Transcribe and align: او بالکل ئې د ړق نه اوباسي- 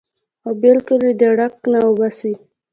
او 0.45 0.51
بالکل 0.63 0.99
ئې 1.07 1.13
د 1.19 1.21
ړق 1.37 1.55
نه 1.71 1.79
اوباسي- 1.87 2.33